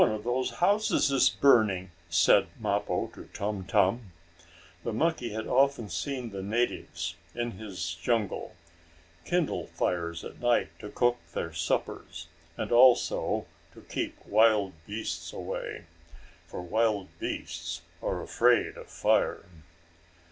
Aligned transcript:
"One 0.01 0.13
of 0.13 0.23
those 0.23 0.49
houses 0.65 1.11
is 1.11 1.29
burning," 1.29 1.91
said 2.09 2.47
Mappo 2.59 3.05
to 3.13 3.25
Tum 3.35 3.65
Tum. 3.67 4.13
The 4.83 4.93
monkey 4.93 5.29
had 5.29 5.45
often 5.45 5.89
seen 5.89 6.31
the 6.31 6.41
natives, 6.41 7.15
in 7.35 7.51
his 7.51 7.93
jungle, 8.01 8.55
kindle 9.25 9.67
fires 9.67 10.23
at 10.25 10.39
night 10.39 10.69
to 10.79 10.89
cook 10.89 11.19
their 11.35 11.53
suppers, 11.53 12.29
and 12.57 12.71
also 12.71 13.45
to 13.75 13.81
keep 13.81 14.15
wild 14.25 14.73
beasts 14.87 15.31
away. 15.33 15.83
For 16.47 16.63
wild 16.63 17.09
beasts 17.19 17.83
are 18.01 18.23
afraid 18.23 18.77
of 18.77 18.87
fire. 18.87 19.43